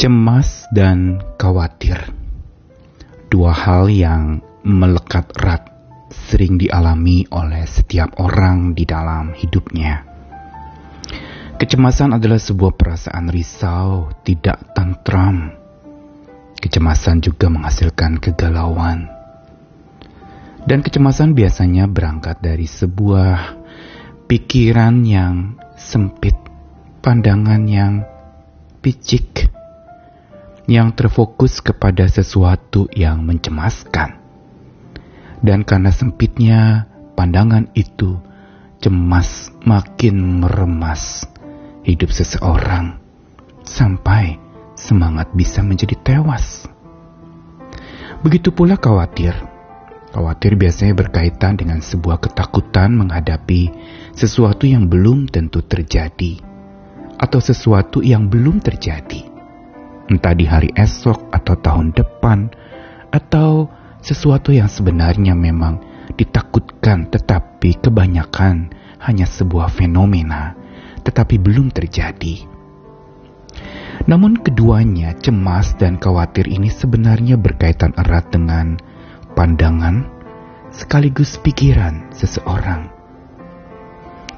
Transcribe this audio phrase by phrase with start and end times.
[0.00, 2.08] Cemas dan khawatir,
[3.28, 5.68] dua hal yang melekat erat,
[6.08, 10.00] sering dialami oleh setiap orang di dalam hidupnya.
[11.60, 15.52] Kecemasan adalah sebuah perasaan risau, tidak tantram.
[16.56, 19.04] Kecemasan juga menghasilkan kegalauan.
[20.64, 23.52] Dan kecemasan biasanya berangkat dari sebuah
[24.24, 26.40] pikiran yang sempit,
[27.04, 28.00] pandangan yang
[28.80, 29.59] picik,
[30.70, 34.22] yang terfokus kepada sesuatu yang mencemaskan.
[35.42, 36.86] Dan karena sempitnya
[37.18, 38.22] pandangan itu,
[38.78, 41.26] cemas makin meremas
[41.82, 43.02] hidup seseorang
[43.66, 44.38] sampai
[44.78, 46.70] semangat bisa menjadi tewas.
[48.22, 49.34] Begitu pula khawatir.
[50.10, 53.70] Khawatir biasanya berkaitan dengan sebuah ketakutan menghadapi
[54.14, 56.42] sesuatu yang belum tentu terjadi
[57.14, 59.29] atau sesuatu yang belum terjadi.
[60.10, 62.50] Entah di hari esok atau tahun depan
[63.14, 63.70] atau
[64.02, 65.78] sesuatu yang sebenarnya memang
[66.18, 68.74] ditakutkan tetapi kebanyakan
[69.06, 70.58] hanya sebuah fenomena
[71.06, 72.42] tetapi belum terjadi.
[74.08, 78.80] Namun keduanya, cemas dan khawatir ini sebenarnya berkaitan erat dengan
[79.38, 80.08] pandangan
[80.72, 82.88] sekaligus pikiran seseorang.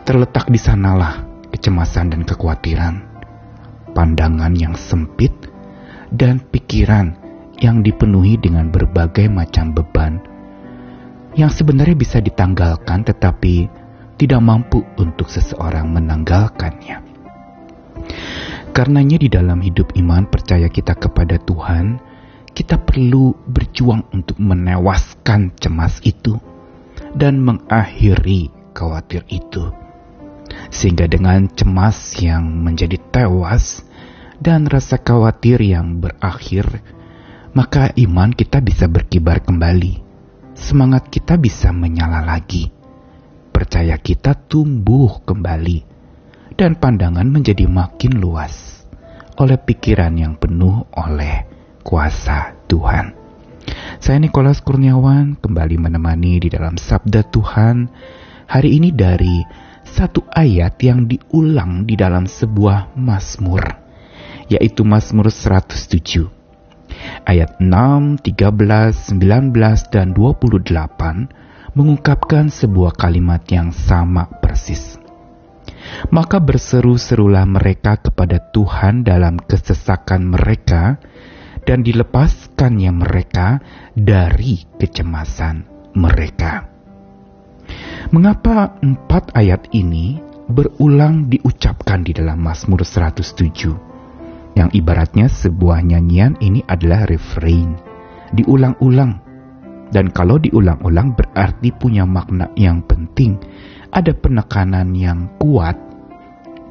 [0.03, 1.23] Terletak di sanalah
[1.55, 3.07] kecemasan dan kekhawatiran,
[3.95, 5.52] pandangan yang sempit
[6.13, 7.17] dan pikiran
[7.59, 10.21] yang dipenuhi dengan berbagai macam beban
[11.33, 13.69] yang sebenarnya bisa ditanggalkan tetapi
[14.21, 17.01] tidak mampu untuk seseorang menanggalkannya.
[18.73, 22.01] Karenanya di dalam hidup iman percaya kita kepada Tuhan,
[22.53, 26.37] kita perlu berjuang untuk menewaskan cemas itu
[27.17, 29.73] dan mengakhiri khawatir itu.
[30.73, 33.85] Sehingga dengan cemas yang menjadi tewas
[34.43, 36.83] dan rasa khawatir yang berakhir,
[37.55, 40.03] maka iman kita bisa berkibar kembali.
[40.59, 42.83] Semangat kita bisa menyala lagi
[43.53, 45.87] percaya kita tumbuh kembali
[46.59, 48.83] dan pandangan menjadi makin luas
[49.39, 51.47] oleh pikiran yang penuh oleh
[51.87, 53.15] kuasa Tuhan.
[54.03, 57.87] Saya Nikolas Kurniawan kembali menemani di dalam Sabda Tuhan
[58.51, 59.41] hari ini dari
[59.87, 63.63] satu ayat yang diulang di dalam sebuah Mazmur,
[64.49, 66.31] yaitu Mazmur 107.
[67.27, 75.01] Ayat 6, 13, 19, dan 28 mengungkapkan sebuah kalimat yang sama persis.
[76.13, 81.01] Maka berseru-serulah mereka kepada Tuhan dalam kesesakan mereka,
[81.63, 83.63] dan dilepaskannya mereka
[83.95, 85.63] dari kecemasan
[85.95, 86.67] mereka.
[88.11, 90.19] Mengapa empat ayat ini
[90.51, 93.92] berulang diucapkan di dalam Mazmur 107?
[94.53, 97.81] Yang ibaratnya sebuah nyanyian ini adalah refrain,
[98.37, 99.33] diulang-ulang
[99.93, 103.37] dan kalau diulang-ulang berarti punya makna yang penting.
[103.93, 105.77] Ada penekanan yang kuat,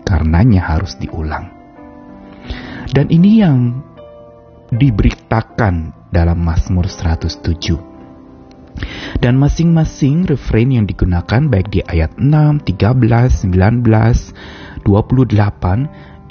[0.01, 1.53] karenanya harus diulang.
[2.89, 3.77] Dan ini yang
[4.73, 7.77] diberitakan dalam Mazmur 107.
[9.21, 14.81] Dan masing-masing refrain yang digunakan baik di ayat 6, 13, 19, 28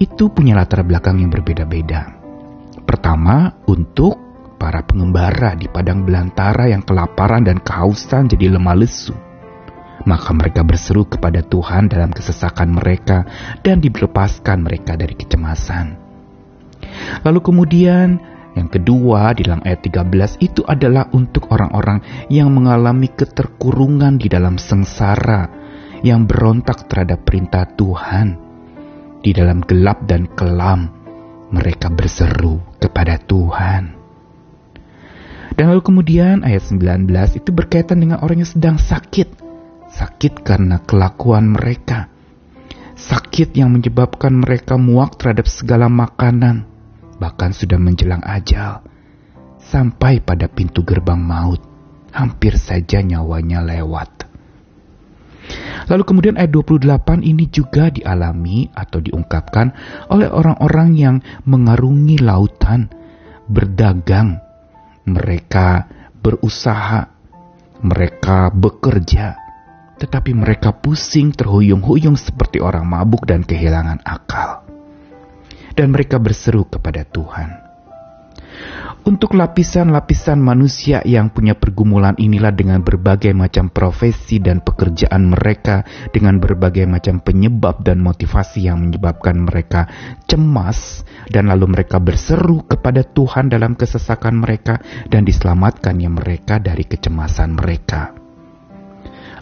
[0.01, 2.17] itu punya latar belakang yang berbeda-beda.
[2.89, 4.17] Pertama, untuk
[4.57, 9.13] para pengembara di padang belantara yang kelaparan dan kehausan jadi lemah lesu.
[10.09, 13.29] Maka mereka berseru kepada Tuhan dalam kesesakan mereka
[13.61, 16.01] dan dilepaskan mereka dari kecemasan.
[17.21, 18.17] Lalu kemudian
[18.57, 22.01] yang kedua di dalam ayat 13 itu adalah untuk orang-orang
[22.33, 25.47] yang mengalami keterkurungan di dalam sengsara,
[26.01, 28.50] yang berontak terhadap perintah Tuhan.
[29.21, 30.89] Di dalam gelap dan kelam,
[31.53, 34.01] mereka berseru kepada Tuhan.
[35.61, 37.05] Dan lalu kemudian ayat 19
[37.37, 39.29] itu berkaitan dengan orang yang sedang sakit.
[39.93, 42.09] Sakit karena kelakuan mereka.
[42.97, 46.65] Sakit yang menyebabkan mereka muak terhadap segala makanan.
[47.21, 48.81] Bahkan sudah menjelang ajal.
[49.61, 51.61] Sampai pada pintu gerbang maut.
[52.17, 54.30] Hampir saja nyawanya lewat.
[55.89, 59.73] Lalu kemudian ayat 28 ini juga dialami atau diungkapkan
[60.13, 61.17] oleh orang-orang yang
[61.49, 62.91] mengarungi lautan,
[63.49, 64.37] berdagang,
[65.09, 65.89] mereka
[66.21, 67.09] berusaha,
[67.81, 69.39] mereka bekerja,
[69.97, 74.65] tetapi mereka pusing terhuyung-huyung seperti orang mabuk dan kehilangan akal.
[75.73, 77.70] Dan mereka berseru kepada Tuhan.
[79.01, 86.37] Untuk lapisan-lapisan manusia yang punya pergumulan inilah dengan berbagai macam profesi dan pekerjaan mereka, dengan
[86.37, 89.89] berbagai macam penyebab dan motivasi yang menyebabkan mereka
[90.29, 97.57] cemas, dan lalu mereka berseru kepada Tuhan dalam kesesakan mereka, dan diselamatkannya mereka dari kecemasan
[97.57, 98.13] mereka.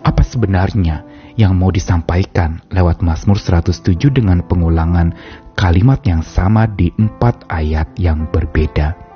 [0.07, 1.03] Apa sebenarnya
[1.35, 5.19] yang mau disampaikan lewat Mazmur 107 dengan pengulangan
[5.59, 9.08] kalimat yang sama di empat ayat yang berbeda?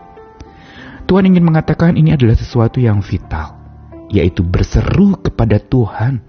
[1.13, 3.53] Tuhan ingin mengatakan ini adalah sesuatu yang vital,
[4.09, 6.25] yaitu berseru kepada Tuhan,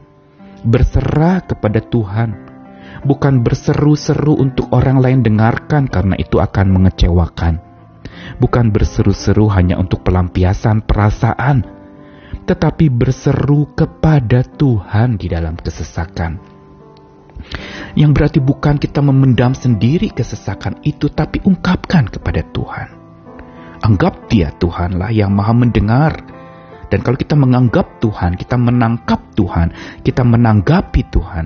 [0.67, 2.35] berserah kepada Tuhan,
[3.07, 7.63] bukan berseru-seru untuk orang lain dengarkan karena itu akan mengecewakan,
[8.43, 11.63] bukan berseru-seru hanya untuk pelampiasan perasaan,
[12.43, 16.43] tetapi berseru kepada Tuhan di dalam kesesakan.
[17.95, 23.02] Yang berarti bukan kita memendam sendiri kesesakan itu, tapi ungkapkan kepada Tuhan.
[23.83, 26.15] Anggap dia Tuhanlah yang maha mendengar.
[26.87, 31.45] Dan kalau kita menganggap Tuhan, kita menangkap Tuhan, kita menanggapi Tuhan,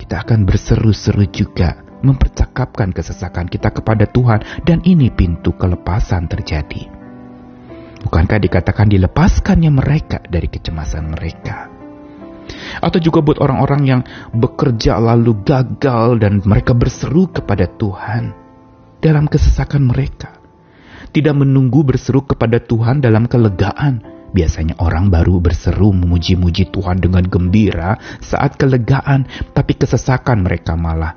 [0.00, 6.90] kita akan berseru-seru juga mempercakapkan kesesakan kita kepada Tuhan dan ini pintu kelepasan terjadi.
[8.02, 11.70] Bukankah dikatakan dilepaskannya mereka dari kecemasan mereka?
[12.82, 14.00] Atau juga buat orang-orang yang
[14.34, 18.32] bekerja lalu gagal dan mereka berseru kepada Tuhan
[19.02, 20.35] dalam kesesakan mereka
[21.12, 24.02] tidak menunggu berseru kepada Tuhan dalam kelegaan.
[24.34, 29.24] Biasanya orang baru berseru memuji-muji Tuhan dengan gembira saat kelegaan,
[29.54, 31.16] tapi kesesakan mereka malah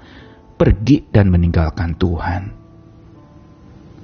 [0.55, 2.59] pergi dan meninggalkan Tuhan.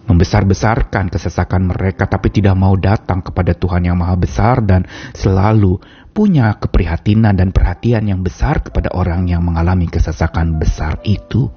[0.05, 4.85] Membesar-besarkan kesesakan mereka, tapi tidak mau datang kepada Tuhan yang Maha Besar dan
[5.17, 5.81] selalu
[6.15, 11.49] punya keprihatinan dan perhatian yang besar kepada orang yang mengalami kesesakan besar itu.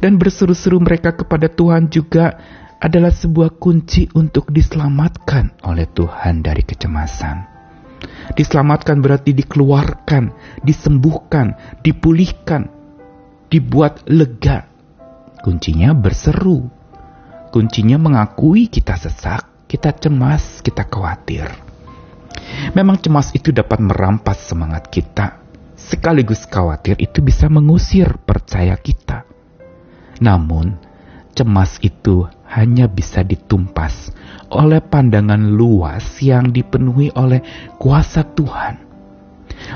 [0.00, 2.36] Dan berseru-seru mereka kepada Tuhan juga
[2.76, 7.56] adalah sebuah kunci untuk diselamatkan oleh Tuhan dari kecemasan.
[8.36, 12.68] Diselamatkan berarti dikeluarkan, disembuhkan, dipulihkan,
[13.48, 14.68] dibuat lega.
[15.40, 16.68] Kuncinya berseru.
[17.54, 21.48] Kuncinya mengakui kita sesak, kita cemas, kita khawatir.
[22.76, 25.40] Memang cemas itu dapat merampas semangat kita.
[25.78, 29.35] Sekaligus khawatir itu bisa mengusir percaya kita.
[30.22, 30.76] Namun,
[31.36, 34.14] cemas itu hanya bisa ditumpas
[34.48, 37.42] oleh pandangan luas yang dipenuhi oleh
[37.76, 38.86] kuasa Tuhan.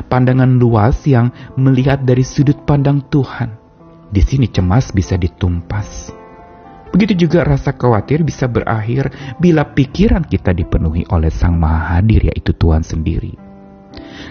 [0.07, 3.59] Pandangan luas yang melihat dari sudut pandang Tuhan.
[4.11, 6.11] Di sini cemas bisa ditumpas.
[6.91, 12.51] Begitu juga rasa khawatir bisa berakhir bila pikiran kita dipenuhi oleh Sang Maha Hadir yaitu
[12.51, 13.50] Tuhan sendiri.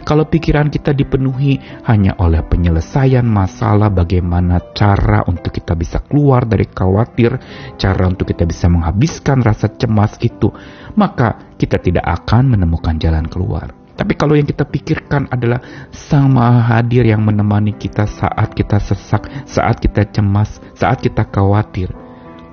[0.07, 6.65] Kalau pikiran kita dipenuhi hanya oleh penyelesaian masalah, bagaimana cara untuk kita bisa keluar dari
[6.67, 7.35] khawatir,
[7.77, 10.49] cara untuk kita bisa menghabiskan rasa cemas itu,
[10.97, 13.73] maka kita tidak akan menemukan jalan keluar.
[13.99, 15.59] Tapi kalau yang kita pikirkan adalah
[15.91, 21.91] Sang Maha Hadir yang menemani kita saat kita sesak, saat kita cemas, saat kita khawatir,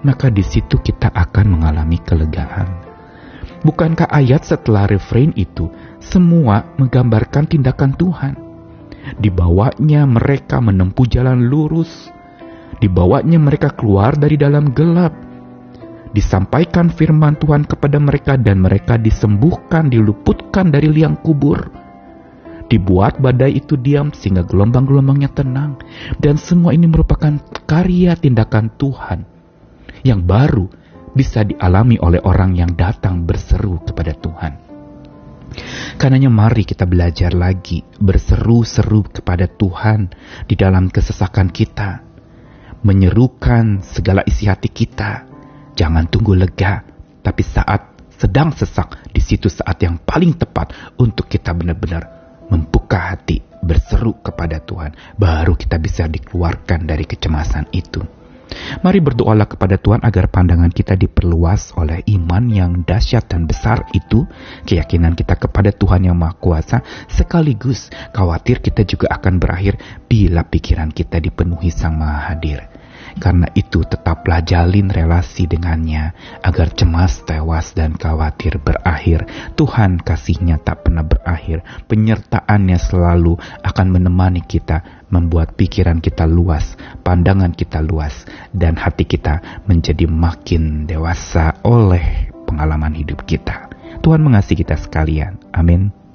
[0.02, 2.95] maka di situ kita akan mengalami kelegaan.
[3.66, 5.66] Bukankah ayat setelah refrain itu
[5.98, 8.38] semua menggambarkan tindakan Tuhan?
[9.18, 12.06] Dibawanya mereka menempuh jalan lurus.
[12.78, 15.10] Dibawanya mereka keluar dari dalam gelap.
[16.14, 21.66] Disampaikan firman Tuhan kepada mereka dan mereka disembuhkan, diluputkan dari liang kubur.
[22.70, 25.82] Dibuat badai itu diam sehingga gelombang-gelombangnya tenang.
[26.22, 27.34] Dan semua ini merupakan
[27.66, 29.26] karya tindakan Tuhan
[30.06, 30.85] yang baru
[31.16, 34.52] bisa dialami oleh orang yang datang berseru kepada Tuhan.
[35.96, 40.12] Karenanya mari kita belajar lagi berseru-seru kepada Tuhan
[40.44, 42.04] di dalam kesesakan kita.
[42.84, 45.24] Menyerukan segala isi hati kita.
[45.72, 46.84] Jangan tunggu lega,
[47.24, 52.04] tapi saat sedang sesak, di situ saat yang paling tepat untuk kita benar-benar
[52.52, 54.92] membuka hati, berseru kepada Tuhan.
[55.16, 58.04] Baru kita bisa dikeluarkan dari kecemasan itu.
[58.80, 64.28] Mari berdoalah kepada Tuhan agar pandangan kita diperluas oleh iman yang dahsyat dan besar itu,
[64.68, 70.94] keyakinan kita kepada Tuhan yang Maha Kuasa, sekaligus khawatir kita juga akan berakhir bila pikiran
[70.94, 72.75] kita dipenuhi Sang Maha Hadir.
[73.16, 76.12] Karena itu tetaplah jalin relasi dengannya
[76.44, 79.24] agar cemas, tewas, dan khawatir berakhir.
[79.56, 81.64] Tuhan kasihnya tak pernah berakhir.
[81.88, 89.64] Penyertaannya selalu akan menemani kita, membuat pikiran kita luas, pandangan kita luas, dan hati kita
[89.64, 93.72] menjadi makin dewasa oleh pengalaman hidup kita.
[94.04, 95.40] Tuhan mengasihi kita sekalian.
[95.56, 96.05] Amin.